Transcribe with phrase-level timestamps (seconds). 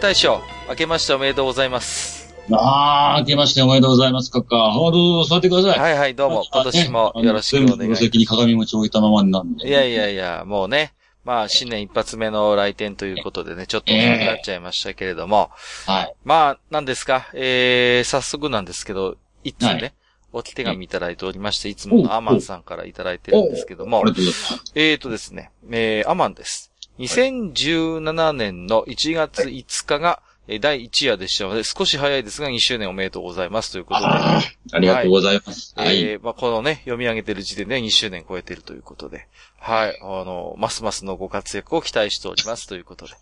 [0.00, 2.34] 大将、明けましておめでとうございます。
[2.50, 4.72] ああ、明けましておめでとうございます、かっか。
[4.72, 4.88] あど
[5.20, 5.78] うぞ座ってください。
[5.78, 8.02] はいはい、どうも、今年もよろしくお願いし全部ます。
[8.02, 9.68] 席に鏡餅置いたままになるんで。
[9.68, 15.50] いやいやいや、もうね、まあ、新年一発目の来店ということでね、ちょっと遅くなっちゃいましたけれども、
[15.86, 16.14] はい。
[16.24, 19.92] まあ、なんですか、えー、早速なんですけど、いつね、はい
[20.32, 24.72] お手紙いただいておりまして、いつものアマンさんからいただいてるんですけどもありが、とうございます。
[24.76, 26.69] えーとですね、えー、アマンです。
[27.00, 33.70] 2017年の1月5日が、えー第1夜でしたので、少し早いですが2周年おめでとうございます。
[33.70, 35.74] ということで、ありがとうございます。
[35.76, 36.02] はい。
[36.02, 39.28] えーまあ、このね、読み上げてる時点で2周年超えてるということで、
[39.60, 42.66] はい、あの、ますますのご活躍を期待しております。
[42.66, 43.12] ということで、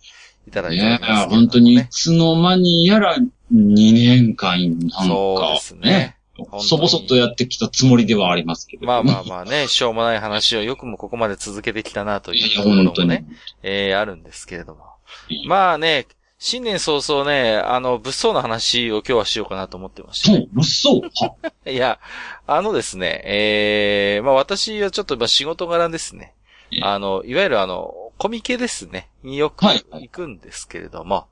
[0.47, 1.01] いただいいております。
[1.01, 6.18] けれどもやね、本当にいつの間にやら2年間なんか、そうですね。
[6.45, 8.85] 細々とやってきたつもりではありますけど。
[8.85, 12.83] まあまあまあね、 しょうもない話をよくもここまで続けてきたなというところ。
[12.83, 13.25] もね、
[13.63, 14.85] えーあるんですけれども。
[15.45, 16.07] まあね、
[16.41, 21.25] 新年早々ね、あの、物騒な話を今日はしようかなと思ってまして、そう、物騒。
[21.25, 21.35] は
[21.69, 21.99] いや、
[22.47, 26.33] あのですね、えー、まあ私はちょっとまあ仕事柄ですね
[26.71, 26.81] ええ。
[26.83, 31.25] あの、いわゆるあの、コミケですね、によくはいはい行くんですけれども、はい。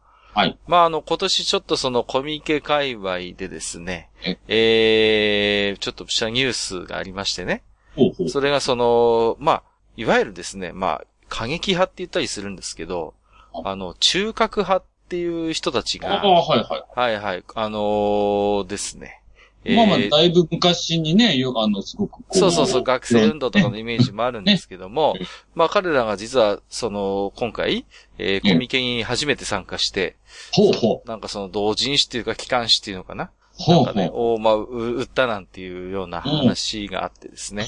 [0.67, 7.63] まああの、今年ちょっとそのコミケ界隈でですねえ、えー、ちょっとしたニュースがありましてね、
[7.95, 8.29] ほうほう。
[8.29, 9.63] それがその、まあ、
[9.95, 13.15] いわゆるですね、まあ、過激派って言ったりするんですけど、
[13.63, 19.21] あの、中核派っていう人たちが、はいははいはい、あのーですね。
[19.65, 19.75] い。
[19.75, 25.25] まあまあ、えーだいぶ昔にね、よあの、すごくこそうそうそう、学生運動とかねのイメージもあるんですけども、ね
[25.55, 27.85] まあ彼らが実は、その、今回、
[28.17, 30.15] えーコミケに初めて参加して、
[30.51, 31.07] ほうほう。
[31.07, 33.31] なんかその同人誌っていうか機関誌っていうのかな？
[33.59, 34.17] ほうんほなかね、う。
[34.33, 37.67] を、まあ、う売ったなんていうような話があってですね。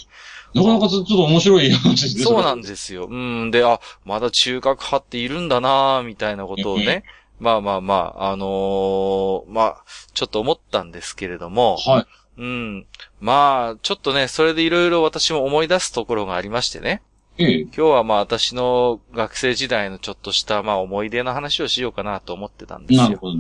[0.54, 2.24] なかなかちょっと面白い話ですね。
[2.24, 3.08] そうなんですよ。
[3.10, 3.52] うん。
[3.52, 7.04] で、あ、まだ中核派っているんだなみたいなことをね、
[7.40, 9.84] まあまあまあ、あのーまあ、
[10.14, 12.06] ちょっと思ったんですけれども、はい。
[12.42, 12.86] うん。
[13.20, 17.02] まあ、ちょっとね、それでいろいろ私も思い出すところがありましてね。
[17.38, 17.62] ええ。
[17.62, 23.04] 今日はまあ私の学生時代のちょっとしたまあ思い出の話をしようかなと思ってたんですよ。
[23.04, 23.38] なるほど。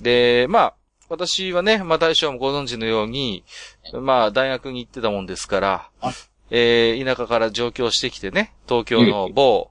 [0.00, 0.74] で、まあ、
[1.08, 3.44] 私はね、まあ大将もご存知のように、
[3.92, 6.14] まあ大学に行ってたもんですからはい、
[6.50, 9.70] えー、田舎から上京してきてね、東京の某、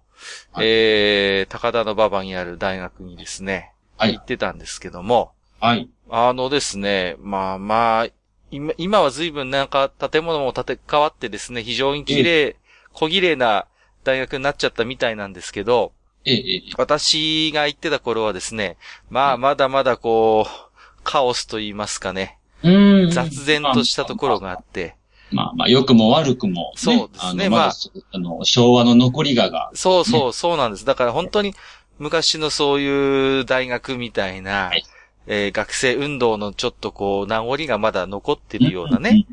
[0.52, 5.90] はいえー、高田の馬場にある大学にですね、はい行ってたんですけども、はい。
[6.10, 8.08] あのですね、まあまあ、
[8.52, 12.58] 今今は随分なんか建物も建て替わってですね、非常に綺麗、
[12.92, 13.66] 小綺麗な
[14.04, 15.94] 大学になっちゃったみたいなんですけど、
[16.26, 16.62] ええ、ええ。
[16.78, 18.78] 私が行ってた頃はですね、
[19.10, 20.74] まあまだまだこう、
[21.04, 23.10] カオスと言いますかね、うーん。
[23.12, 24.96] 雑然としたところがあって、
[25.34, 27.46] まあまあ、良くも悪くも、そうですね。
[27.46, 27.74] あのまあまだ
[28.12, 30.86] あの、昭和の残りがが、そうそう、そうなんです。
[30.86, 31.54] だから本当に
[32.00, 34.84] 昔のそういう大学みたいな、はい。
[35.26, 39.26] えー学生運動のちょっとこう、名残がまだ残ってるようなね、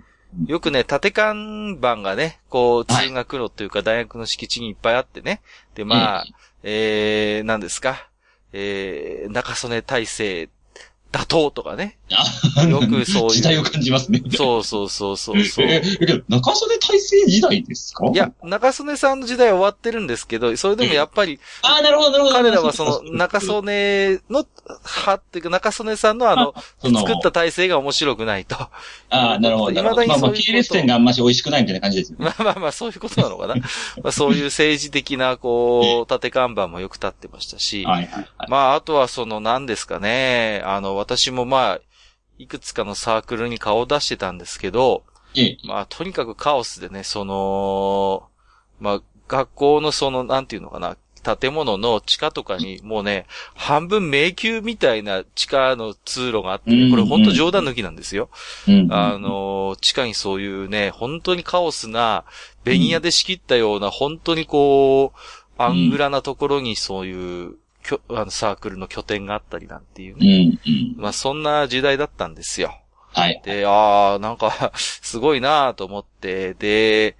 [0.46, 5.40] よくね、縦看板がね、こう、はい通学路というか大学の敷地にいっぱいあってね。
[5.74, 6.24] で、まあ、
[6.62, 8.08] えー、何ですか？
[8.52, 10.48] えー、中曽根大聖、
[11.12, 11.96] 打倒とかね。
[12.56, 14.20] あよくそういう時代を感じますね。
[14.36, 15.66] そうそうそうそうそう。
[15.66, 18.06] え、えけど、中曽根大成時代ですか？
[18.12, 22.36] いや、中曽根さんの時代は終わってるんですけど、それでもやっぱり、ああ、なるほど、なるほど。
[22.36, 28.56] 彼らはその、 中曽根の派っていうか、中曽根さんのあの、作った体制が面白くないと。
[28.56, 28.70] あ
[29.10, 29.72] あ、なるほど。
[29.72, 32.24] なるほどまあまあ、未だにそういうこと系列店があんまし美味しくないみたいな感じですよね。
[32.26, 33.54] まあまあまあ、そういうことなのかな。
[34.02, 38.26] まあそういう政治的な、こう、縦看板もよく立ってましたし、はいはいはい。
[38.48, 41.80] まあ、あとはその、何ですかね、あの、私もまあ、
[42.38, 45.04] いくつかのサークルに顔を出してたんですけど、
[45.34, 45.58] ええ。
[45.64, 48.28] まあ、とにかくカオスでね、その、
[48.80, 58.30] まあ、学校のその、なんていうのかな、建物の地下とかに、もうね、半分迷宮みたいな地下の通路があって、うんこれ本当冗談抜きなんですよ。
[58.66, 58.88] うん。
[58.90, 62.24] あの、地下にそういうね、本当にカオスな、
[62.64, 70.46] ベニヤで仕切ったような、本当にこう、アングラなところにそういう、きょあのサークルの拠点があったりなんていううね。
[70.46, 70.94] ん、うん。
[70.96, 72.80] まあそんな時代だったんですよ。
[73.12, 73.40] はい。
[73.44, 77.16] で、ああ、なんか、 すごいなと思って、で、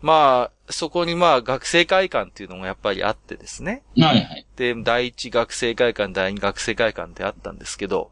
[0.00, 3.82] まあ、そこにまあ、学生会館っていうのもやっぱりあってですね。
[3.98, 4.46] はいはい。
[4.56, 8.10] で、第一学生会館、第二学生会館ってあったんですけど、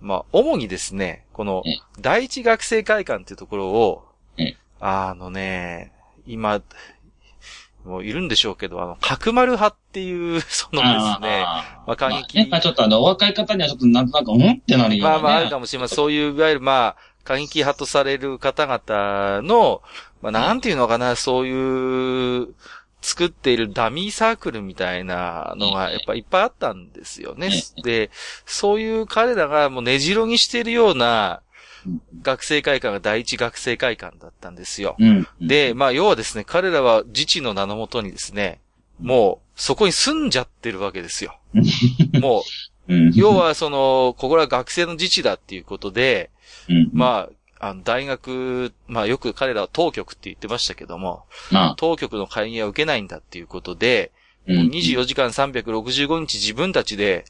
[0.00, 5.92] まあ、主にですね、このえ、第一学生会館っていうところをえ、あのね、
[6.26, 6.60] 今、
[7.84, 15.22] もういるんでしょうけど、あの、角丸派っていう、 そのですね、まあ過激ねまあちょっとあの、お若い方にはちょっとなんとなく、うんってなるような、ね。
[15.22, 15.96] まあまああるかもしれません。
[15.96, 19.82] そういう、いわゆるまあ、過激派とされる方々の、
[20.22, 22.54] まあなんていうのかな、そういう、
[23.04, 27.50] 作っているダミーサークルみたいなのがやっぱいっぱいあったんですよね。
[27.84, 28.10] で、
[28.46, 31.42] そういう彼らがもう根城にしているような
[32.22, 34.96] 学生会館が第一学生会館だったんですよ。
[34.98, 35.26] うん。
[35.40, 38.60] で、まあ要はですね、彼らは自治の名のもとにですね、
[39.00, 41.38] もうそこに住んじゃってるわけですよ。
[42.20, 42.44] も
[42.88, 46.30] う、うん、要はその、ここら学生の自治だっていうことで、
[46.68, 47.28] うん、ま
[47.60, 57.24] あ、あの、大学、まあよく彼らは当局って言ってましたけども、まあ、当局の会議は受けないんだっていうことで、うんもう24時間365日自分たちで、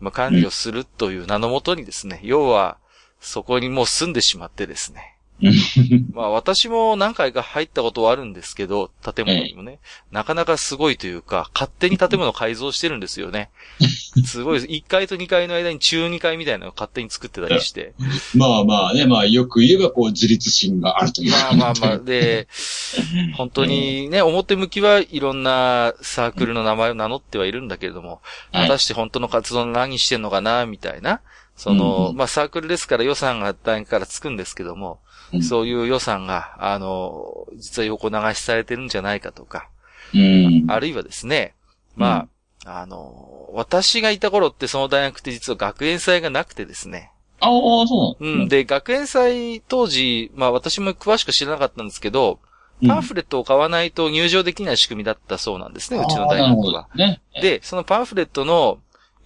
[0.00, 2.76] まあ、管理をするという名のもとにですね、要は、
[3.20, 5.18] そこにもう住んでしまってですね。
[6.12, 9.78] まあ私も何回か入ったことはあるんですけど、建物にもね、
[10.10, 13.50] なかなかすごいというか、勝手に建物を改造してるんですよね。
[14.26, 14.72] すごいです。
[14.72, 17.94] 1階と2階の間に中2階みたいなのを勝手に作ってたりして。
[18.34, 22.48] まあまあね、まあよく言えばこう自立心があるというまあまあまあ、で、
[23.36, 28.20] 本当にね、表向きはいろんなサークルの名前を名乗ってはいるんだけれども、
[28.52, 31.20] はい果たして本当の活動何してんのかな、みたいな。
[31.58, 35.00] その、うんまあサークルですから予算が大学からつくんですけども、
[35.34, 39.68] うんそういう予算が、あの、実は横流しされてるんじゃないかとか、
[40.14, 40.64] うん。
[40.68, 41.54] あるいはですね、
[41.96, 42.28] ま
[42.64, 47.10] あ、あの、私がいた頃ってその大学って実は学園祭がなくてですね、
[47.40, 47.50] ああ、
[47.86, 48.48] そうなのうん。
[48.48, 52.40] で、学園祭当時、まあ私も詳しく知らなかったんですけど、
[52.86, 56.88] パンフレットを買わないと入場できない仕組みだったそうなんですね、うちの大学は。。
[56.94, 57.20] ね。
[57.40, 58.78] で、そのパンフレットの、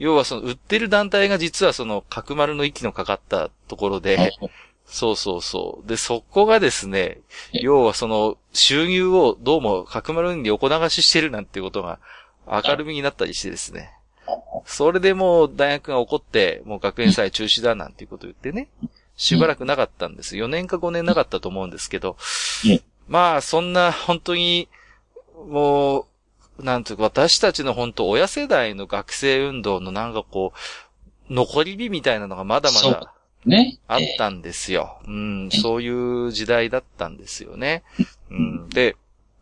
[0.03, 4.33] 要はその売ってる団体が実はその角丸の息のかかったところで、
[4.85, 5.89] そうそうそう。
[5.89, 7.21] で、そこがですね、
[7.53, 12.01] え要はその収入をどうも角丸に横流ししてるなんていうことが
[12.49, 13.93] 明るみになったりしてですね。
[14.67, 18.71] それでもう大学が怒って、もう学園祭中止だなんていうことを言ってね、
[19.17, 20.35] しばらくなかったんです。
[20.35, 22.17] 4年か5年なかったと思うんですけど
[22.69, 24.69] え、まあそんな本当に、
[25.49, 26.07] もう、
[26.63, 30.53] なんていうか私たちの本当親世代の学生運動のなんかこ
[31.31, 33.13] う、残り火みたいなのがまだまだ
[33.45, 33.79] ね。
[33.89, 35.01] あったんですよ。
[35.07, 37.83] うん、そういう時代だったんですよね。
[38.31, 38.97] うん、で、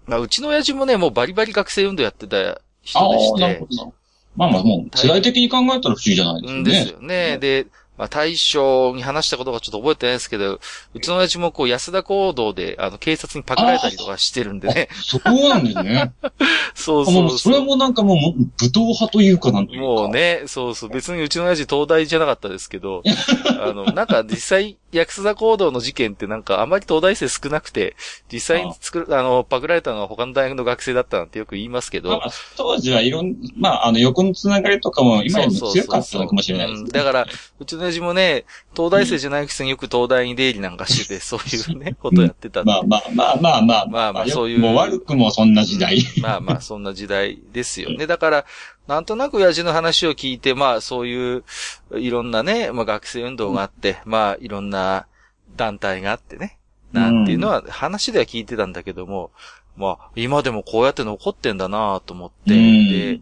[0.06, 3.92] まあ、うちの親父もね、もうバリバリ学生運動やってた人あでしあ、なるてほ、どな。
[4.36, 6.58] まあまあもう、世代的に考えたら不思議じゃないですよね。
[6.58, 7.38] うんですよね。
[7.38, 7.66] で、
[8.00, 10.58] まあ、大将に話したことがちょっと覚えてないですけど、
[10.94, 14.88] うちの親父もこう安田行動で、あの、警察にパクられたりとかしてるんでね。
[14.94, 16.10] そうなんですね。
[16.74, 17.22] そうあそううそう。
[17.24, 19.86] もそれもなんかもう、もう武闘派というかなんというか。
[19.86, 20.88] もうね、そうそう。
[20.88, 23.02] 別にうちの親父東大じゃなかったですけど、
[23.60, 27.96] あの、なんか実際、安田行動の事件ってなんかあまり東大生少なくて、
[28.32, 36.86] 実際に作る、あの、パクられたのは他の大学の学生だったなんてよく言いますけど、まあ、当時はいろん、まあ、あの、横のつながりとかも今よりも強かったのかもしれないですね。
[36.86, 37.26] うんだから、
[37.58, 38.44] うちの親父もね、
[38.74, 43.86] 東大生じゃないくせによく東大に出入りなんかしてて、そういうね、ことやってたまあまあまあまあまあ。
[43.86, 46.02] まあまあよそういうもう悪くもそんな時代。
[46.20, 48.06] まあまあ、そんな時代ですよね。
[48.06, 48.46] だから、
[48.90, 51.44] なんとなく親父の話を聞いて、まあそういう、
[51.92, 55.06] いろんなね、まあ学生運動があって、まあいろんな
[55.54, 56.58] 団体があってね、
[56.92, 59.30] なんていうのは話では聞いてたんだけども、
[59.76, 62.90] まあ今でもこうやって残ってんだなと思って、うん。
[62.90, 63.20] で、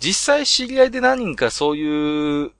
[0.00, 2.50] 実際知り合いで何人かそういう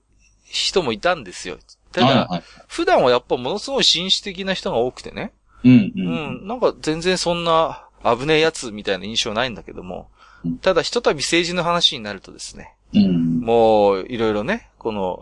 [0.45, 1.57] 人もいたんですよ。
[1.91, 5.33] ただ、はいはい普段はやっぱものすごい紳士的な人が多くてね、
[5.65, 5.91] うんう。
[5.97, 6.43] うん。
[6.45, 10.07] ん、なんか全然そんな危ねえやつみたいな印象ないんだけども。
[10.13, 10.18] うん、
[10.61, 13.39] ただひとたび政治の話になるとですね、うん。
[13.39, 15.21] もういろいろね、この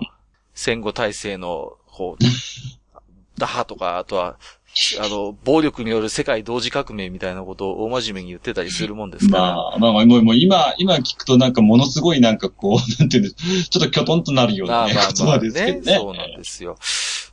[0.53, 2.23] 戦後体制の、こう、
[3.37, 4.37] 打破とか、あとは、
[4.99, 15.81] あの、暴力による世界同時革命みたいなことを大真面目に言ってたりするもんですから、まあ、まあまあ、もうもう今、今聞くとなんかものすごいなんかこう、なんていうんですちょっとキョトンとなるようなね、まあまあ言まあ葉ですけど、ね。
[15.81, 16.77] ねそうなんですよ。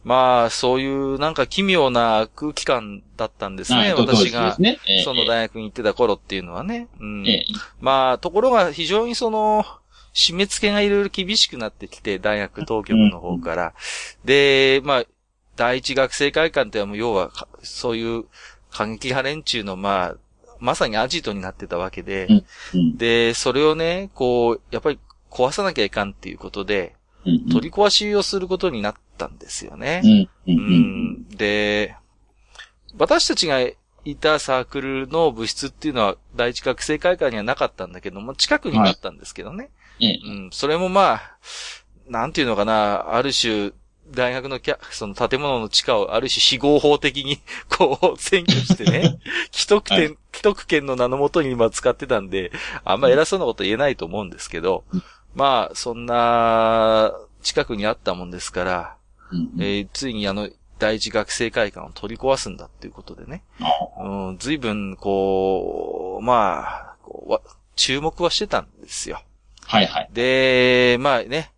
[0.05, 3.95] まあ、そういうなんか奇妙な空気感だったんですね、はい。
[3.95, 4.57] 私が
[5.03, 6.89] その大学に行ってた頃っていうのはね。
[7.01, 7.27] うん。
[7.27, 7.45] ええ。
[7.81, 9.65] まあ、ところが非常にその、
[10.13, 13.75] 締め付けがいろいろ厳しくなってきて、大学当局の方から。
[14.25, 15.05] で、まあ、
[15.57, 18.25] 第一学生会館ってはもう要はか、そういう
[18.71, 20.17] 過激派連中のまあ、
[20.61, 22.45] まさにアジトになってたわけで、うん。
[22.75, 22.97] うん。
[22.97, 24.99] で、それをね、こう、やっぱり
[25.31, 30.29] 壊さなきゃいかんっていうことで、うん取り壊しをすることになったんですよね。
[30.47, 31.29] うん。
[31.29, 31.97] で、
[32.99, 39.71] 私たちがいいたサークルの部室っていうのは第一学生会館にはなかったんだけども、近くにあったんですけどね。
[40.01, 40.21] ええ。
[40.25, 41.39] うん、それもまあ、
[42.09, 43.73] なんていうのかな、ある種、
[44.11, 47.39] 大学のキャ、その建物の地下をある種非合法的に、
[47.75, 49.19] こう、占拠してね、
[49.51, 52.53] 既得は権、既得権の名のもとに今使ってたんで、
[52.85, 55.03] あんま偉そうなこと言えないと思うんですけどうん、
[55.35, 57.13] まあ、そんな、
[57.43, 58.97] 近くにあったもんですから、
[59.31, 60.49] うんえーついにあの、
[60.79, 63.43] 第一学生会館を取り壊すんだっていうことでね。
[63.99, 67.41] うん、随分、こう、まあ、こうわ
[67.77, 69.23] 注目はしてたんですよ。
[69.67, 70.11] はいはい。
[70.13, 71.53] で、まあね。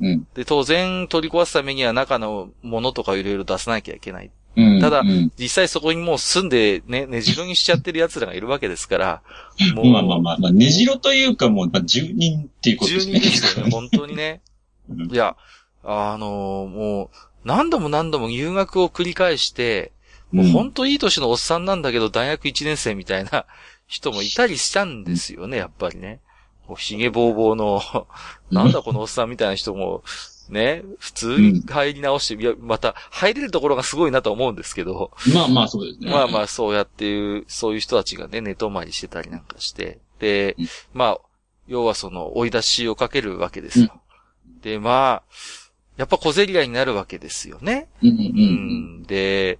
[0.00, 0.26] うん。
[0.34, 4.30] で、当然取り壊すためには中のものとかいろいろ出さなきゃいけない。
[4.56, 4.80] うん。
[4.80, 9.22] ただうん実際そこにもう住んでね、根城にしちゃってる奴らがいるわけですから、
[9.74, 13.20] もう、まあまあまあ、まあ、根城というかもう、まあ、住人っていうことです住ね。
[13.20, 14.40] 人ですよね、 本当にね。
[14.90, 15.36] うんいや、
[15.84, 19.92] あのーもう、何度も何度も入学を繰り返して、
[20.32, 23.46] もう本当いい年のおっさんなんだけど、大学1年生みたいな
[23.86, 26.20] 人もいたりしたんですよね、やっぱりね。
[26.76, 27.80] ひげぼうぼうの、
[28.50, 30.02] なんだこのおっさんみたいな人も、
[30.50, 36.10] ね、普通に入り直して、いや、また、入れるところがすごいなと思うんですけど、まあまあ、そうですね。
[36.10, 41.18] まあまあ、そうやっていう、そういう人たちがね、寝泊まりしてたりなんかして、でうん、まあ、
[41.66, 44.00] 要はその、追い出しをかけるわけですよ。
[44.62, 45.32] で、まあ、
[45.98, 47.88] やっぱ小競り合いになるわけですよね。
[48.02, 49.00] うんうんううん。
[49.00, 49.02] ん。
[49.02, 49.58] で、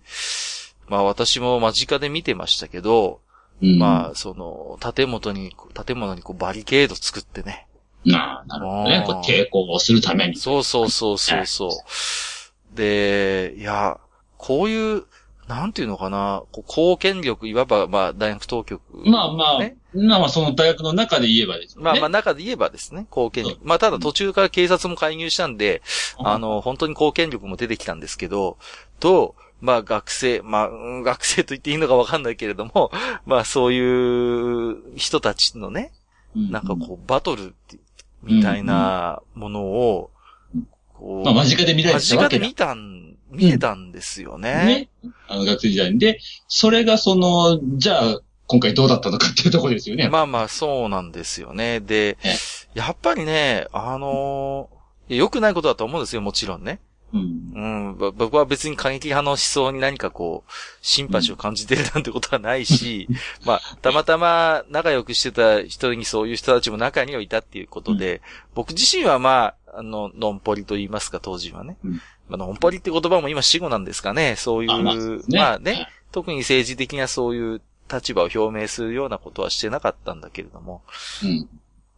[0.88, 3.20] まあ私も間近で見てましたけど、
[3.60, 3.78] うん。
[3.78, 5.54] まあ、その、建物に、
[5.86, 7.66] 建物にこうバリケード作ってね。
[8.04, 9.04] まあ、なるほどね。
[9.06, 10.36] こう抵抗をするために。
[10.36, 12.76] そうそうそうそうそう。
[12.76, 13.98] で、いや、
[14.36, 15.04] こういう、
[15.48, 21.84] なんていうのかな、こう貢献力、いわば、まあ、大学当局、まあまあ、ねまあまあ、その大学の中で言えばですよね。
[21.84, 23.58] まあまあ、中で言えばですね、貢献力。
[23.62, 25.82] まあ、ただ途中から警察も介入したんで、
[26.18, 28.58] あの、本当に貢献力も出てきたんですけど、
[29.00, 32.92] と、まあ学生、まあ、うん学生と言っていいのかわかんないけれども、
[33.26, 35.92] まあそういう人たちのね、
[36.36, 37.78] うん、なんかこう、バトルって
[38.22, 40.10] みたいなものを
[40.54, 42.46] うん、こう、まあ間近で見られ間近でてたわけだ。
[42.46, 44.88] 見たん、見てたんですよね。
[45.02, 45.10] ね。
[45.28, 45.98] あの学生時代に。
[45.98, 50.08] で、それがその、じゃあ、今回どうだったのかっていうところですよね。
[50.08, 51.80] まあまあ、そうなんですよね。
[51.80, 52.34] でえ、
[52.74, 56.80] やっぱりね、あのー、良くないことだと思うんですよ、もちろんね。
[57.12, 57.52] うん。
[57.54, 63.08] うん、ば僕は別に過激派の思想に何かこう、シンパシーを感じてるなんてことはないし、
[63.44, 68.20] まあ、たまたま仲良くしてた人にそういう人たちも中にはいたっていうことで、
[68.54, 71.76] 僕自身はまあ、あの、ノンポリと言いますか、当時はね。
[71.84, 71.92] うん。
[72.28, 75.20] まあ、ノンポリって言葉も今死語なんですかね、そういう、あまあね。
[75.28, 80.82] まあね、特に政治的なそういう立場を表明するようなことはしてなかったんだけれども、
[81.22, 81.48] うん。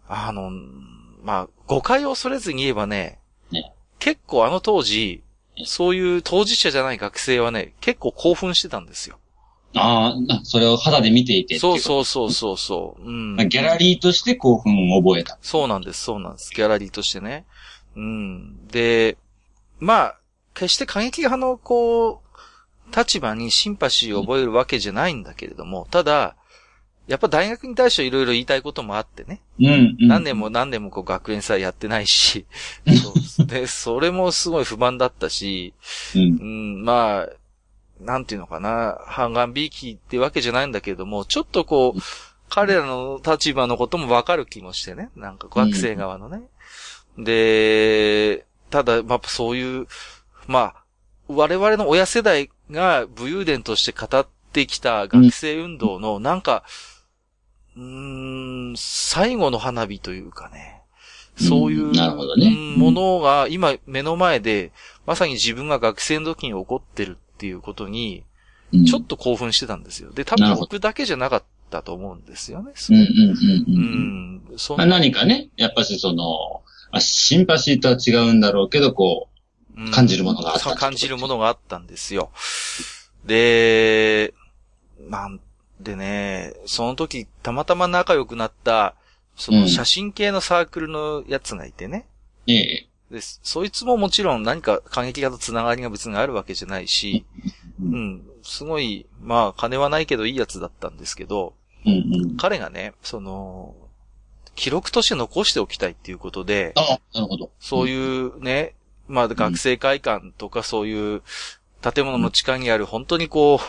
[0.09, 0.51] あの、
[1.23, 3.20] まあ、誤解を恐れずに言えばね、ね
[4.01, 5.23] 結構あの当時
[5.61, 9.19] ね、そういう当事者じゃない学生はね、結構興奮してたんですよ。
[9.75, 11.79] ああ、それを肌で見ていてそうう。
[11.79, 13.03] そうそうそうそう。
[13.09, 13.37] うん。
[13.49, 15.39] ギャラリーとして興奮を覚えた。
[15.43, 16.53] そうなんです、そうなんです。
[16.55, 17.45] ギャラリーとしてね。
[17.95, 18.67] うん。
[18.69, 19.17] で、
[19.79, 20.17] まあ、
[20.55, 26.35] 決して過激派の、こう、立場にシンパシーを覚えるわけじゃないんだけれども、ただ、
[27.11, 29.41] やっぱ大学に対していろいろ言いたいこともあってね。
[29.59, 30.07] うん、うん。
[30.07, 32.47] 何年も何年もこう学園祭やってないし、
[33.37, 35.75] そうで、それもすごい不満だったし、
[36.15, 36.23] うん。
[36.23, 37.29] うん、まあ、
[38.01, 42.01] なんていうのかな、半眼びいきってわけじゃないんだけれども、ちょっとこう、
[42.49, 45.11] 彼らの立場のこともわかる気もしてね。
[45.17, 46.43] なんか学生側のね。
[47.19, 49.89] で、ただ、まあ、そういう、
[50.47, 50.85] まあ、
[51.27, 57.00] 我々の親世代が武勇伝として語ってきた学生運動の、なんか、う
[58.77, 60.81] 最後の花火というかね。
[61.37, 61.93] そういう、
[62.77, 64.73] ものが今目の前で、
[65.07, 68.25] まさに自分が学生の時に起こってるっていうことに、
[68.73, 70.13] うんちょっと興奮してたんですよ。
[70.13, 72.73] で、多分僕だけじゃなかったと思うんですよね。
[72.91, 73.11] うん、うん、うん。
[73.11, 74.55] ううん。
[74.55, 74.59] ん。
[74.59, 76.63] そまあ、何かね、やっぱしその、
[76.93, 79.29] まあ、シンパシーとは違うんだろうけど、こ
[79.77, 82.31] うん感じるものがあったそう感じるものがあったんですよ。
[83.25, 84.35] で、
[85.09, 85.41] なん
[85.81, 88.95] でね、その時、たまたま仲良くなった、
[89.37, 92.07] その写真系のサークルのやつがいてね。
[92.47, 92.87] う、ええ。
[93.11, 97.25] で、そいつももちろん何か過激派とつながりが別にあるわけじゃないし、
[97.81, 101.55] う、うんん、すごい、まあ、金はないけどいいやつだったんですけど、
[101.87, 102.37] うん、うん。
[102.37, 103.75] 彼がね、その、
[104.55, 107.51] 記録として残しておきたいっていうことで、あ、なるほど。
[107.59, 108.75] そういうね、
[109.09, 111.23] まあ学生会館とかそういう
[111.81, 113.61] 建物の地下にある本当にこう、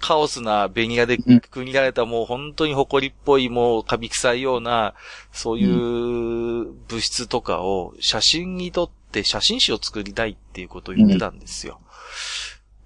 [0.00, 4.94] カオスなベニヤでうん区切られたもう本当に埃っぽいもうカビ臭いような、
[5.32, 11.80] そういう物質とかを写真に撮って写真集を作りたいっていうことを言ってたんですよ。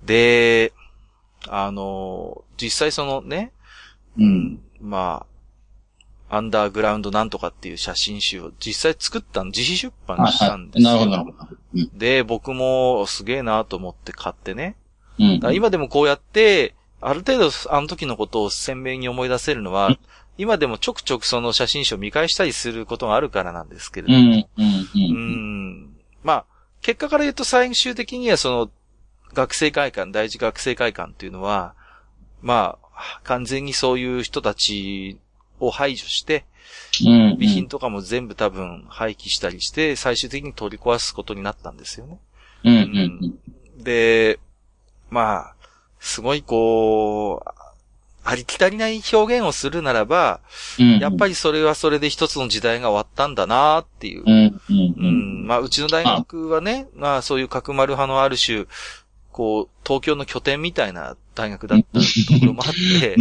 [0.04, 0.72] で、
[1.48, 3.52] あの、実際そのね、
[4.18, 4.60] うん。
[4.80, 5.26] ま
[6.28, 10.90] あ、アンダーグラウンドなんとかっていう写真集を実際作ったの、自費出版したんですよ。
[10.90, 11.56] なるほど、なるほど。
[11.74, 11.98] うん。
[11.98, 14.76] で、僕もすげえなと思って買ってね。
[15.18, 19.96] うん今でもこうやって、ある程度あの時のことを鮮明に思い出せるのは、
[20.36, 24.48] 今でもちょくちょくその写真集を見返したりすることがあるからなんですけれども。
[24.56, 25.96] うん。
[26.22, 26.44] まあ、
[26.82, 28.70] 結果から言うと最終的にはその、
[29.32, 31.74] 学生会館、第一学生会館っていうのは、
[32.42, 35.18] まあ、完全にそういう人たち
[35.58, 36.44] を排除して、
[37.04, 37.32] うん。
[37.32, 42.18] 備品とかも全部多分廃棄したりして、最終的に取り壊すことになったんですよね。
[42.64, 42.74] うん、
[43.78, 43.82] うん。
[43.82, 44.38] で、
[45.10, 45.54] まあ、
[46.00, 47.60] すごいこう、
[48.24, 50.40] ありきたりない表現をするならば、
[50.78, 50.94] うん。
[50.94, 54.24] り、やっぱりそれはそれで一つの時代が終わったんだなっていう。
[54.24, 54.26] う
[55.46, 58.66] まあ、うちの大学はね、まあ、そういう角丸派のある種、
[59.32, 62.04] こう、東京の拠点みたいな大学だったと
[62.40, 63.16] ころもあって。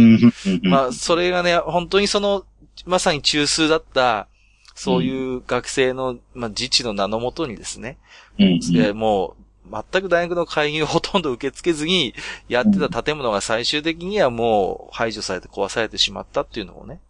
[0.62, 2.44] まあ、それがね、本当にその、
[2.84, 4.28] まさに中枢だった、
[4.74, 7.98] そういう学生の、まあ、自治の名のもとにですね、
[8.38, 12.14] うん、でもう、全く大学の会議をほとんど受け付けずに、
[12.48, 17.00] やってた建物が最終的にはもう排除されて壊されてしまったっていうのをね、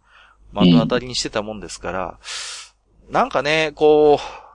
[0.53, 2.17] 目の当たりにしてたもんですから、
[3.09, 4.51] なんかね、こう、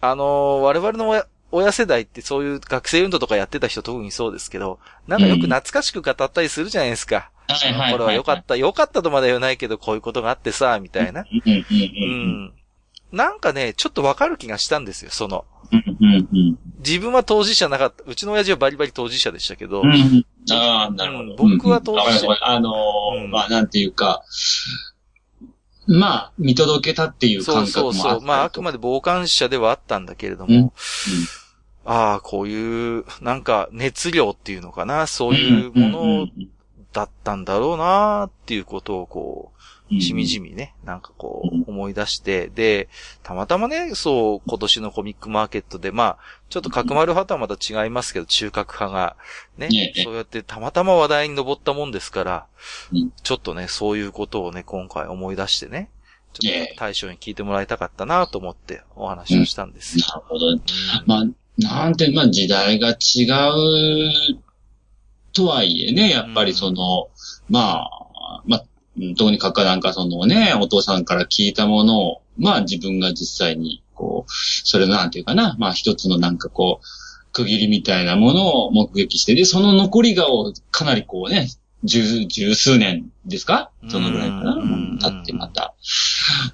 [0.00, 7.30] あのー我々の親親世代ってそういう学生運動とかやってた人特にそうですけど、なんかよく懐かしく語ったりするじゃないですか。
[7.92, 11.22] これは良かった、良かったとまでは言わないけど、こういうことがあってさ、みたいな。
[11.22, 11.26] う。
[12.06, 12.52] ん。
[13.14, 15.44] なんかね、ちょっとわかる気がしたんですよ、その。
[16.78, 18.04] 自分は当事者なかった。
[18.06, 20.26] うちの親父はバリバリ当事者でしたけど、うん。
[20.52, 21.30] ああ、なるほど。
[21.30, 23.30] うん僕は当時うんわかるあのーうん。
[23.30, 24.22] まあ、なんていうか、
[25.86, 28.26] まあ、見届けたっていうそう感覚もあったりとそうそう。
[28.26, 30.60] まあ、あくまで傍観者ではあったんだけれどうん。
[30.60, 30.72] も、
[31.84, 36.26] ああ、こういう、なんか熱量っていうのかな、そういうもの
[36.92, 39.53] だったんだろうなっていうことをこう、
[39.90, 41.60] しみじみね、なんかこうん。
[41.60, 42.88] う思い出して、で、
[43.22, 46.18] たまたまね、そう、今年のコミックマーケットで、まあ、
[46.48, 49.16] ちょっと角丸派とはまた違いますけど、中核派が、
[49.58, 52.46] ねね、そうやってたまたま話題に上ったもんですから
[52.92, 55.90] うん、ちょっとね、そういうことをね、今回思い出してね、
[56.32, 60.06] ちょっねと対象に聞いてもらいたかったなと思ってお話をしたんですよ。
[60.08, 60.46] なるほど。
[60.48, 60.62] うん。
[61.06, 61.24] まあ、
[61.58, 63.24] なんて、まあ時代が違
[64.32, 64.38] う
[65.32, 67.08] とはいえね、やっぱりその、
[67.48, 68.64] まあ、まあ、
[68.98, 74.30] うんとにかくなんかそのね、お父さんから聞いたものを、まあ自分が実際に、こう、
[74.64, 76.86] それのなんていうかな、まあ一つのなんかこう、
[77.32, 81.48] 区切りみたいなものを目撃して、で、その残りがをかなりこうね、
[81.82, 83.70] 十、十数年ですか？
[83.88, 84.52] そのぐらいかな？
[84.54, 85.74] うん経ってまた。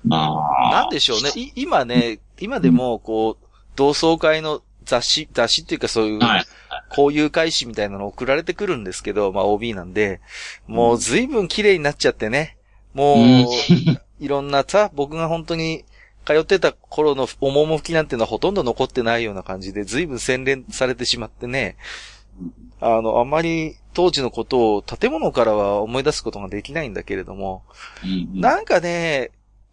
[0.04, 0.80] まあ。
[0.82, 1.30] なんでしょうね。
[1.36, 6.44] い今ね、今でも、こう、同窓会の雑誌、雑誌っていうかそういう、はい。
[6.90, 10.20] 交友会誌みたいなの送られてくるんですけど、まあ OB なんで、
[10.66, 12.56] もう随分綺麗になっちゃってね。
[12.94, 13.46] もう、
[14.18, 15.84] いろんなさ、僕が本当に
[16.24, 21.76] 通ってた頃の趣なんていうのはほとんど残ってないような感じで、随分洗練されてしまってね。
[22.80, 27.62] あの、あんまり当時のことを建物からは思い出すことができないんだけれども、
[28.04, 29.30] うんなんかね、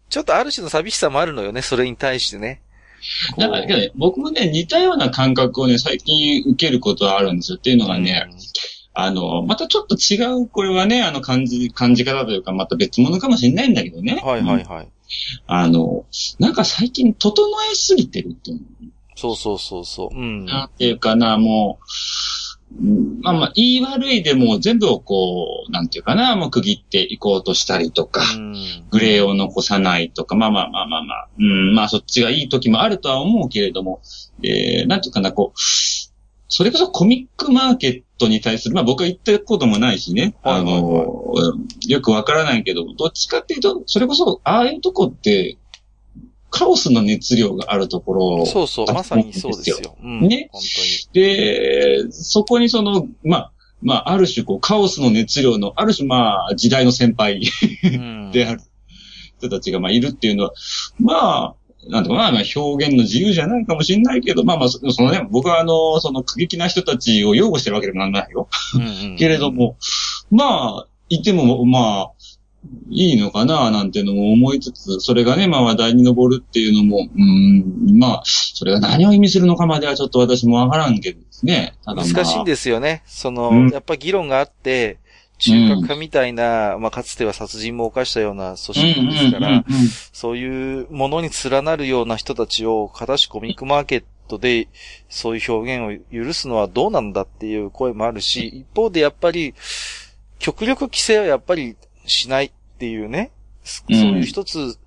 [0.08, 2.60] ちょっとある種の寂しさもあるのよね、それに対してね。
[3.36, 7.58] だからね、僕もね、似たような感覚をね、最近受けることはあるんですよ。
[7.58, 8.28] っていうのがね、
[8.94, 14.20] あの、またちょっと違う、これはね、あの感じ、感じ方というか、また別物かもしれないんだけどね。
[14.24, 14.88] はいはいはい。
[15.46, 16.04] あの、
[16.38, 18.60] なんか最近整えすぎてるっていう
[19.16, 20.16] そうそうそうそう。
[20.16, 20.44] うん。
[20.44, 20.52] の。
[20.52, 22.37] なんていうかな、もう、うん
[23.22, 28.54] まあまあ、言い悪いでも全部をこう、なんていうかな、もう区切っていこうとしたりとか、うん。
[28.90, 34.00] グレーを残さないとか、まあまあまあまあまあ、うん、まあそっちがいい時もあるとは思うけれども、
[34.42, 35.58] えー、なんていうかな、こう、
[36.50, 41.34] それこそコミックマーケットに対する、まあ僕は言ったこともないしね、あの、
[41.86, 45.56] よくわからないけど、どっちかっていうと、それこそ、ああいうとこって、
[46.50, 49.96] カオスの熱量があるところそうそう、まさにそうですよ。
[50.02, 50.20] うん。
[50.28, 50.62] ね本
[51.12, 57.40] で、そこにその、まあ、まあ、ある種こう、カオスの熱量の、ある種まあ、時代の先輩
[58.32, 58.60] である
[59.38, 60.52] 人たちがまあいるっていうのは、
[60.98, 61.54] まあ、
[61.88, 68.48] なんとかな、まあ表現の自由じゃないかもしれないけど、まあまあ、そそのね、僕はあの、その過激な人たちを擁護してるわけでもなんないよ。
[68.74, 69.76] うんうんけれども、
[70.30, 72.12] まあ、いても、まあ、
[72.90, 81.76] いいのかな、なんていうのも思いつつ、それがね、まあ話題に上るっていうのも、うん、まあ、それが何を意味するのかまではちょっと私もわからんけどですね。
[81.84, 83.02] ただまあ、難しいんですよね。
[83.06, 83.68] その、うん。
[83.68, 84.98] やっぱ議論があって、
[85.38, 94.66] 中核派みたいな、まあかつては殺人も犯したような組織ですから、うんうんうんうんそういうものに連なるような人たちを、かたしコミックマーケットで、
[95.08, 99.54] そういう表現を許すのはどうなんだっていう声もあるし、一方でやっぱり、
[100.40, 101.76] 極力規制はやっぱり
[102.06, 103.32] しないっていうね、
[103.64, 104.78] そういう一つ、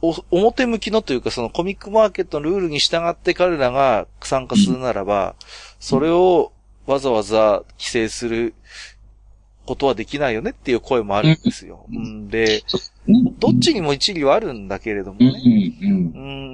[0.00, 5.34] お表向きのというかそのコミックマーケットのルールに従って彼らが参加するならば、
[5.78, 6.52] それを
[6.86, 8.54] わざわざ規制する
[9.66, 11.84] ことはできないよねっていう声もあるんですよ。
[11.90, 11.96] うん。
[11.96, 12.62] うん、で、
[13.06, 15.32] うんどっちにも一理はあるんだけれどもね。
[15.86, 15.92] ん、う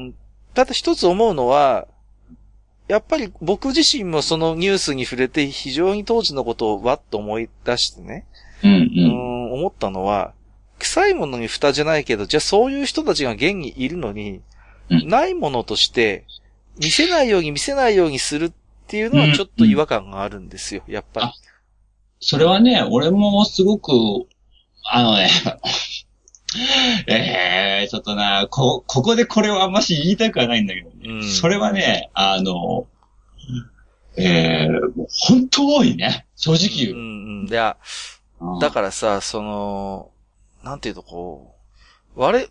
[0.09, 0.14] ん、
[0.55, 1.87] ただ一つ思うのは、
[2.88, 8.25] やっぱり僕自身もそのニュースに触れて非常に当時のことをわっと思い出してね、
[8.64, 10.33] うん、思ったのは、
[10.79, 14.41] 臭いものに蓋じゃないけど、じゃあそういう人たちが現にいるのに、
[14.91, 16.25] うんないものとして、
[16.79, 18.53] 見せないように見せないようにするっ
[18.87, 21.33] ていうのはちょっと違和感があるんですよ、やっぱりあ。
[22.21, 23.93] それはね、俺もすごく、
[24.91, 25.29] あのね、
[27.07, 30.97] ええちょっとな、こ、ここでこれをあんまし言いたくはないんだけどね。
[31.05, 32.87] うんそれはね、あの、
[34.17, 36.27] ええもう本当多いね。
[36.37, 36.93] 正直言う。
[36.93, 37.49] うんうん。
[37.49, 37.77] いや、
[38.41, 40.11] うんだからさ、その、
[40.62, 41.55] なんていうとこ
[42.16, 42.49] う、我、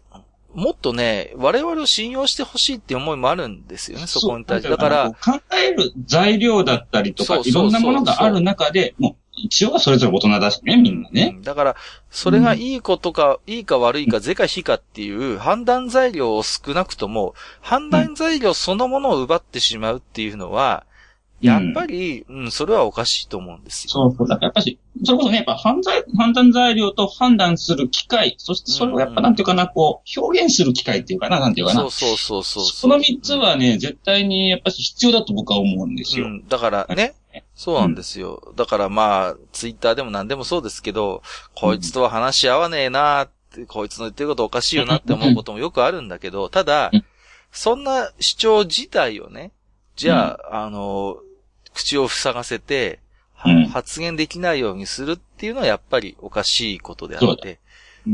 [0.53, 4.69] もっとね、我々を信用してほしいって思いもあるんですよね、そこに対して。
[4.69, 11.33] だから、考える材料だったりとか、いろんなものがある中で、もう、一応はそれぞれ大人だしね、みんなね。
[11.35, 11.75] うんだから、
[12.09, 20.85] それがいいことか、いいか悪いか、是か非かっていう判断材料を少なくとも、判断材料そのものを奪ってしまうっていうのは、
[21.39, 23.89] やっぱり、うん、それはおかしいと思うんですよ。
[23.91, 24.27] そうそう。
[24.27, 31.81] だからやっぱし、それこそね、やっぱ判断、判断材料と判断する機会、そしてそれをやっぱなんていうかな、こう、表現する機会っていうかな、なんていうかな。
[31.81, 32.63] そうそうそうそう。
[32.65, 36.25] その三つはね、絶対にやっぱし必要だと僕は思うんですよ。
[36.25, 37.15] うん、だからね、
[37.55, 38.53] そうなんですよ。
[38.55, 41.21] だからまあ、ツイッターでも何でもそうですけど、
[41.55, 47.05] こいつとは話し合わねえなって、こいつの言ってることおかしいよなって思うこともよくあるんだけど、ただうん、
[47.51, 49.51] そんな主張自体をね、
[49.95, 51.17] じゃあ、あの、
[51.73, 53.06] 口を塞がせて、は
[53.45, 57.59] うん発言できないようにするっていうのはやっぱりおかしいことであって。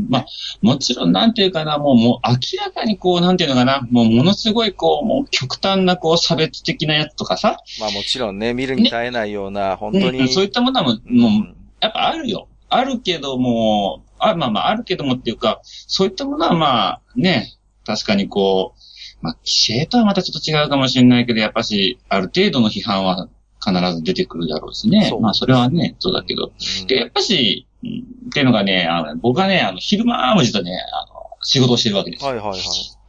[0.08, 0.26] まあ、
[0.60, 10.18] もちろん、なんていうかな、もう、もう明らかにこう、なんていうのかな、もうものすごいこう、もう極端なこう、差別的なやつとかさ、まあもちろんね、見るに耐えないような、本当に。
[10.18, 12.48] うんそういったものはももう、やっぱあるよ。
[12.68, 17.54] あるけども、あ、まあまあ、あるけどもっていうか、そういったものはまあ、ね、
[17.86, 23.28] 確かにこう、まあ、規制とはまたちょっと違うかもしれないけど、やっぱし、ある程度の批判は
[23.64, 26.52] 必ず出てくるだろうしねまあ、それはね、そうだけど。
[26.80, 32.30] うんで、やっぱし、うんっていうのがね、あの僕はね、あの、昼間も実はね、あの、仕事をしてるわけですよ。
[32.30, 32.60] はいはいはい。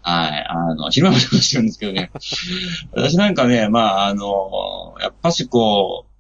[0.02, 0.46] はい。
[0.48, 2.12] あの、昼間も仕事してるんですけどね。
[2.94, 6.16] 私なんかね、まあ、あの、やっぱしこう、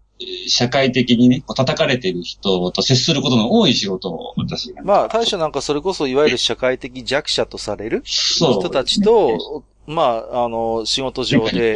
[0.47, 4.81] 社会的にね、こう叩かれてる人と接することの多い仕事を私が。
[4.83, 11.75] まあ、大将なんかそれこそいわゆる社会的弱者とされる人たちと、まあ、あの、仕事上で、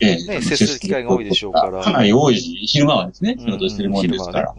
[0.00, 4.54] ね接する機会が多いでしょうからかなり多いし、昼間はですね、うん仕事してるもんですから。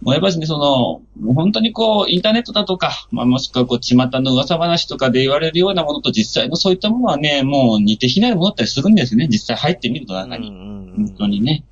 [0.00, 9.26] もうやっぱしね、その、本当にこう、インターネットだとか、まあもしくはこう、巷の噂話とかで言われるようなものと実際のそういったものはね、もう似て非なるものだったりするんですね。
[9.28, 10.50] 実際入ってみるとうん中に。
[10.50, 11.64] 本当にね。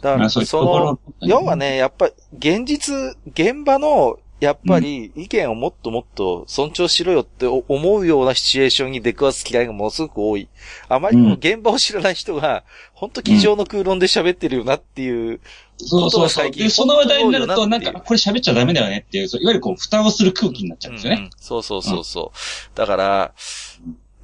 [0.00, 2.94] だから、まあそういったそところの、要はね、やっぱ、現実、
[3.26, 10.48] 現場の、やっぱり、意見をもっともっと尊重しろよって思うようなシチュエーションに出くわす機会がものすごく多い。
[10.88, 15.40] あまりにも現場を知らない人が、本当机上の空論で喋ってるよなっていう、
[15.78, 21.16] そうそうそその話題になると、なんか、これ喋っちゃダメだよねっていう、いわゆるこう、蓋をする空気になっちゃうんですよね。
[21.18, 22.78] うんうんそうそうそうそう。
[22.78, 23.32] だから、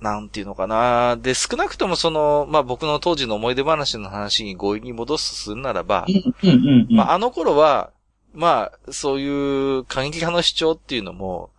[0.01, 1.17] なんていうのかな。
[1.17, 6.97] で、少なくともその、まあ僕の当時の思い出話の話に強引に戻すとするならば、うん、うん、うんうん。
[6.97, 7.91] まああの頃は、
[8.35, 11.51] まあ、そういう過激派の主張っていうのも、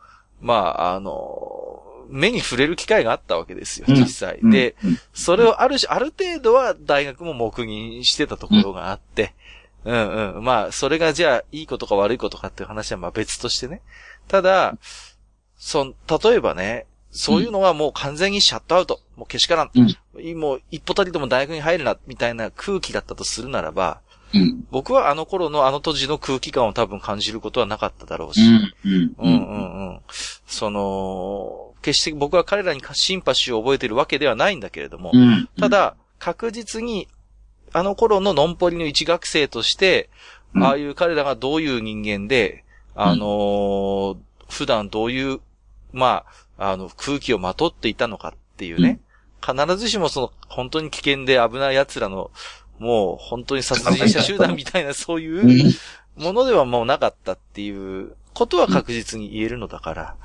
[0.42, 4.40] まあ、あの、目に触れる機会があったわけですよ、うん実際。
[4.40, 9.34] うんで、、うんそれをある種、ある程度は大学も目撃してたところがあって、
[9.86, 10.44] うんうん。
[10.44, 13.82] まあ、それがじゃあ、いいことか悪いことかっていう話はまあ別としてね。
[14.28, 14.78] ただ、
[15.58, 19.00] そん、例えばね、そういうのはもう完全にシャットアウト。
[19.16, 19.72] もうけしからん。
[20.36, 24.02] もう一歩たりとも大学に入るな、みたいな空気だったとするならば、
[24.34, 28.42] うん、僕はあの頃のあの当時の空気感を多分感じることはなかっただろうし。
[28.42, 30.00] うん、うん、うんうんうん。
[30.48, 35.50] その、決して僕は彼らにシンパシーを覚えているわけではないんだけれども、うん。
[35.60, 37.08] ただ、確実に、
[37.74, 40.10] あの頃のノンポリの一学生として、
[40.56, 42.64] うんああいう彼らがどういう人間で、
[42.96, 44.18] あのー
[44.50, 45.40] 普段どういう、
[45.92, 46.26] ま
[46.58, 49.00] あ、あの、空気をまとっていたのかっていうね、
[49.44, 52.30] 必ずしもその、本当に危険で危ない奴らの、
[52.80, 55.74] もう本当に殺人者集団みたいなそういううん
[56.16, 60.16] ものではもうなかったっていうことは確実に言えるのだから、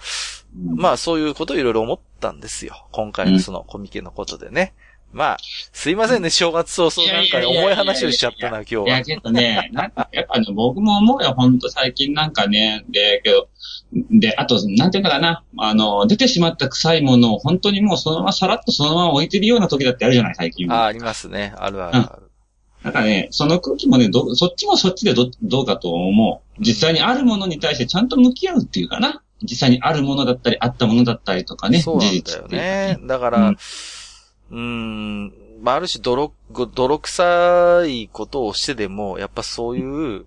[0.54, 2.86] まあそういうことをいろいろ思ったんですよ。
[2.92, 4.74] 今回のそのコミケのことでね。
[5.10, 5.36] まあ、
[5.72, 9.02] すいませんね、正月早々なんか重い話をしちゃったな、今日いや、は。
[9.02, 13.48] けどね、 なんか、やっぱね、僕も思うよ、ほんと最近なんかね、で、けど、
[14.10, 20.82] で、あと、なんていうのかな、あの、出てしまった臭いものを本当にもうそのままさらっとそのまま置いてるような時だってあるじゃない、最近は。
[20.82, 21.54] あ、ありますね。
[21.56, 22.08] あるあるある。
[22.10, 22.27] なん
[22.92, 26.60] かね、その空気もね、ど、そっちもそっちでど、どうかと思う。
[26.60, 29.22] 実際にあるものに対してちゃんと向き合うっていうかな。
[29.42, 31.80] 実際にあるものだったり、あったものだったりとかね。
[31.80, 32.98] そうなんだよね。
[33.06, 33.56] だかうら、ん
[34.50, 36.32] うーん、まあ、ある種泥、
[36.74, 40.26] 泥臭いことをしてでも、やっぱそういう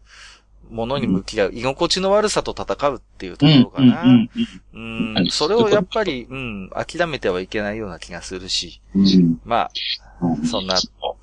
[0.70, 4.04] ものに向き合う、居心地の悪さと戦うっていうとこうん、うん、ろかな。
[4.04, 4.30] うん
[4.74, 9.42] うん、それをやっぱり、うん、諦めてはいけないような気がするし、うん、うん。
[9.44, 9.72] まあ、
[10.46, 10.78] そんな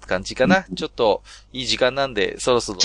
[0.09, 0.64] 感じかな。
[0.75, 2.79] ちょっと、いい時間なんで、そろそろ、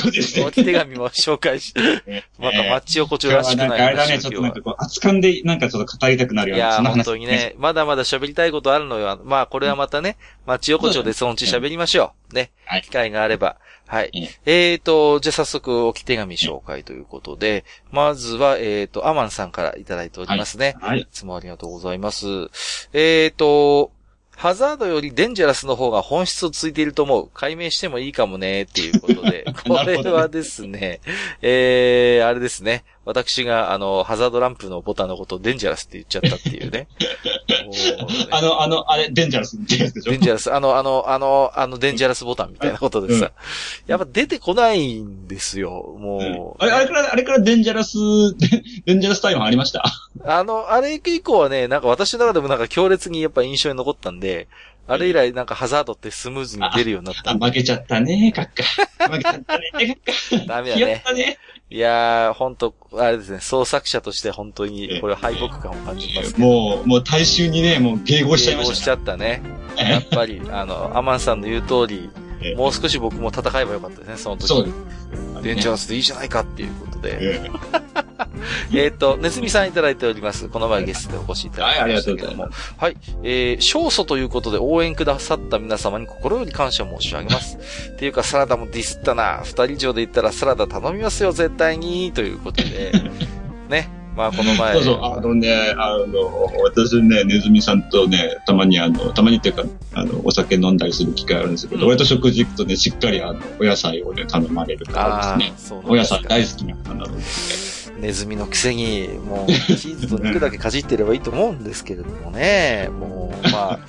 [0.45, 1.73] お手紙も紹介し、
[2.37, 4.61] またマッチ横丁らしくなんなかあれだね、ちょっとなんか。
[4.61, 9.19] こう、熱感で、なんかちょっと語りたくなるような、いや本当にね、まだまだ喋りたいことあるのよ。
[9.23, 12.35] まあ、これはまたね、町横丁でそのうち喋りましょう。
[12.35, 12.81] ねはい。
[12.81, 13.57] 機会があれば。
[13.87, 14.11] はい
[14.45, 14.71] え。
[14.71, 20.75] えーと、じゃあ早速、置き手紙紹介ということで、まずは、えーと、アマンさんからいただいておりますね。
[20.81, 22.25] はいいつもありがとうございます。
[22.93, 23.91] えーと、
[24.35, 27.29] ハザードよりデンジャラスの方が本質をついていると思う。
[27.33, 29.45] 解明してもいいかもね、っていうことで。
[29.65, 30.99] これはですね、
[31.41, 32.83] えー、あれですね。
[33.05, 36.87] 私が、あの、ハザードランプのボタンのことをデンジャラスって言っちゃったっていうね。
[38.31, 43.31] あの、あの、あれ、デンジャラスってやつでしょデンジャラス、あの、あの、あの、あの、デンジャラスボタンみたいなことでさ、
[43.87, 46.63] やっぱ出てこないんですよ、もう。
[46.63, 47.97] あれ、あれから、あれからデンジャラス、
[48.85, 49.83] デンジャラスタイムありました？
[50.25, 54.47] あの、あれ以降はね、なんか私の中でもなんか強烈にやっぱ印象に残ったんで、
[54.87, 57.33] あれ以来なんかハザードってスムーズに出るようになったあ、。
[57.37, 58.63] 負けちゃったね、カッカ。
[58.99, 60.45] 負けちゃったね、カッカ。
[60.45, 61.37] ダメだね。
[61.69, 66.47] いやー、ほんと、あれですね、創作者として本当に、これ敗北感を感じますけど。
[66.47, 69.41] もう、もう大衆にね、もう迎合しちゃいまし迎合したちゃったね。
[69.77, 72.09] やっぱり、あの、アマンさんの言う通り
[72.43, 74.47] ええ、もう少し僕も戦えばよかったですね、その時。
[74.47, 74.75] そうです。
[75.43, 77.17] デンジャラスでいいじゃないかっていうことで。
[77.21, 77.51] え
[78.73, 80.47] え っ、と、ネズミさんいただいております。
[80.47, 82.43] この前ゲストでお越しいただきましたけども。
[82.43, 82.97] はいはい。
[83.23, 87.57] えー、勝訴ということで応援くださった皆様に心より感謝申し上げます。
[87.93, 89.41] っていうか、サラダもディスったな。
[89.43, 92.11] 二人以上で言ったらサラダ頼みますよ、絶対に。
[92.13, 92.91] ということで。
[93.69, 94.02] ね。
[94.15, 94.73] まあ、この前。
[94.75, 105.59] そうそう、あのね、あの、私ね、ネズミさんとね、たまにあの、たまにっていうか、あの、お酒飲んだりする機会あるんですけど、うん割と食事行くとね、しっかりあの、お野菜をね、頼まれるからあですねあ、。
[105.59, 107.23] そうなんお野菜大好きな方なので、
[107.99, 112.89] ネズミのくせに、もう、チーズと肉だけかじってればいいと思うんですけれどもね。
[112.99, 113.79] もう、まあ、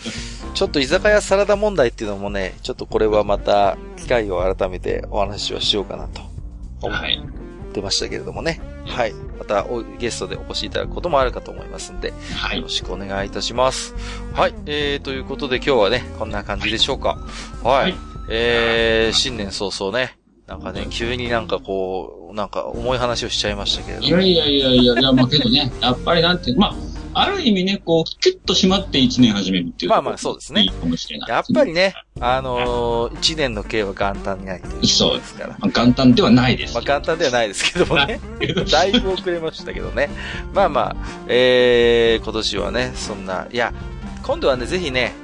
[0.54, 6.20] ちょっと居酒屋サラダ問題っていうのもね、ちょっとこれはまた、機会を改めてお話をしようかなと
[6.82, 7.20] 思っはい。
[7.72, 8.60] てましたけれどもね。
[8.62, 8.73] はい。
[9.38, 12.68] またお、ゲストでお越しいただくこともあるかと思いますんで、はいよろ。
[12.68, 13.94] しくお願いいたします。
[14.33, 14.55] はい。
[14.66, 17.18] えー、ということで今日はね、こんな感じでしょうか。
[17.62, 17.83] はい。
[17.83, 17.94] はい
[18.29, 24.09] えー、新年早々ね、なんかね、急になんかこう、なんか重い話をしちゃいましたけれども。
[24.09, 26.75] いやいやいやいや、いや、まあけどね、やっぱりなんて、まあ、
[27.14, 31.72] ある意味ね、こう、キュッと締まって一年始めるっていうまあまあそうですねいいかもしれない、やっぱり。
[31.72, 35.48] ね、あのー、一年の計は元旦にないということですから。
[35.50, 36.74] まあ、元旦ではないです。
[36.74, 38.20] まあ元旦ではないですけどもね。
[38.70, 40.11] だいぶ遅れましたけどね。
[40.53, 40.96] まあまあ、
[41.29, 43.72] えー、今年はね、そんな、いや、
[44.22, 45.14] 今度はね、ぜひね、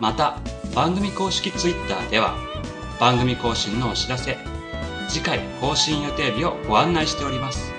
[0.00, 0.40] また、
[0.74, 2.34] 番組公式 Twitter では
[2.98, 4.36] 番組更新のお知らせ
[5.08, 7.71] 次回更新予定日をご案内しております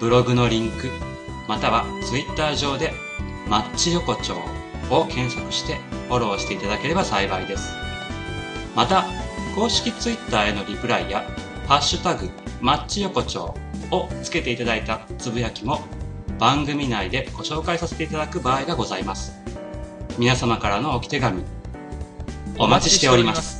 [0.00, 0.88] ブログのリンク
[1.46, 2.94] または Twitter 上で
[3.46, 4.34] マッチ横丁
[4.88, 5.74] を検索して
[6.08, 7.74] フォローしていただければ幸いです。
[8.74, 9.04] また
[9.54, 11.22] 公式 Twitter へのリプライや
[11.68, 12.30] ハッシュタグ
[12.62, 13.54] マッチ横丁
[13.90, 15.80] をつけていただいたつぶやきも
[16.38, 19.34] 番組内でご紹介させていただく場合がございます。
[20.18, 21.44] 皆様からの置き手紙
[22.58, 23.59] お待ちしております。